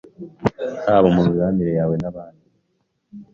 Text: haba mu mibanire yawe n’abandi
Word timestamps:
haba 0.85 1.07
mu 1.15 1.21
mibanire 1.29 1.71
yawe 1.79 1.95
n’abandi 2.01 2.45